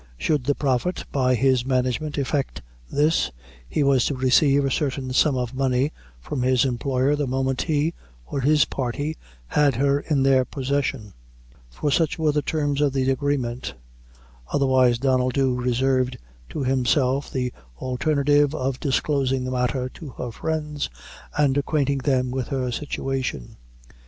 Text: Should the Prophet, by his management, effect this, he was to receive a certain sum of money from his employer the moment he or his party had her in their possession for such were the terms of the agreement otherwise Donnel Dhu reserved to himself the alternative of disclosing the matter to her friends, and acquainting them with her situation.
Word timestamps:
Should 0.17 0.45
the 0.45 0.55
Prophet, 0.55 1.05
by 1.11 1.35
his 1.35 1.63
management, 1.63 2.17
effect 2.17 2.63
this, 2.91 3.29
he 3.69 3.83
was 3.83 4.03
to 4.05 4.15
receive 4.15 4.65
a 4.65 4.71
certain 4.71 5.13
sum 5.13 5.37
of 5.37 5.53
money 5.53 5.93
from 6.19 6.41
his 6.41 6.65
employer 6.65 7.15
the 7.15 7.27
moment 7.27 7.61
he 7.61 7.93
or 8.25 8.41
his 8.41 8.65
party 8.65 9.15
had 9.45 9.75
her 9.75 9.99
in 9.99 10.23
their 10.23 10.43
possession 10.43 11.13
for 11.69 11.91
such 11.91 12.17
were 12.17 12.31
the 12.31 12.41
terms 12.41 12.81
of 12.81 12.93
the 12.93 13.11
agreement 13.11 13.75
otherwise 14.51 14.97
Donnel 14.97 15.29
Dhu 15.29 15.53
reserved 15.53 16.17
to 16.49 16.63
himself 16.63 17.29
the 17.29 17.53
alternative 17.77 18.55
of 18.55 18.79
disclosing 18.79 19.43
the 19.43 19.51
matter 19.51 19.87
to 19.89 20.09
her 20.17 20.31
friends, 20.31 20.89
and 21.37 21.59
acquainting 21.59 21.99
them 21.99 22.31
with 22.31 22.47
her 22.47 22.71
situation. 22.71 23.55